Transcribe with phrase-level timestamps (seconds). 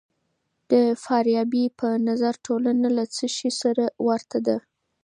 [0.71, 0.73] د
[1.03, 4.57] فارابي په نظر ټولنه له څه سي سره ورته ده؟